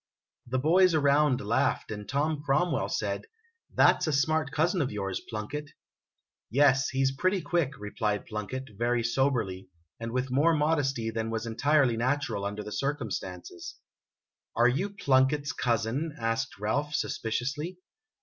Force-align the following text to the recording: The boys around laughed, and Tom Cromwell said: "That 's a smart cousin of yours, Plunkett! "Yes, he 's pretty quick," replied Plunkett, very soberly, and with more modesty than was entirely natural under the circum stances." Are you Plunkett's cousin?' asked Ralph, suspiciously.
The 0.47 0.57
boys 0.57 0.95
around 0.95 1.41
laughed, 1.41 1.91
and 1.91 2.09
Tom 2.09 2.41
Cromwell 2.41 2.89
said: 2.89 3.27
"That 3.75 4.01
's 4.01 4.07
a 4.07 4.13
smart 4.13 4.49
cousin 4.49 4.81
of 4.81 4.91
yours, 4.91 5.21
Plunkett! 5.29 5.73
"Yes, 6.49 6.89
he 6.89 7.05
's 7.05 7.11
pretty 7.11 7.39
quick," 7.39 7.77
replied 7.77 8.25
Plunkett, 8.25 8.71
very 8.79 9.03
soberly, 9.03 9.69
and 9.99 10.11
with 10.11 10.31
more 10.31 10.55
modesty 10.55 11.11
than 11.11 11.29
was 11.29 11.45
entirely 11.45 11.97
natural 11.97 12.45
under 12.45 12.63
the 12.63 12.71
circum 12.71 13.11
stances." 13.11 13.75
Are 14.57 14.67
you 14.67 14.89
Plunkett's 14.89 15.51
cousin?' 15.51 16.15
asked 16.19 16.57
Ralph, 16.57 16.95
suspiciously. 16.95 17.77